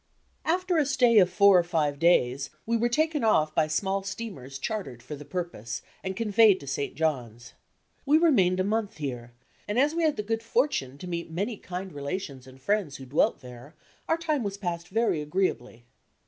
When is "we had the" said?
9.93-10.23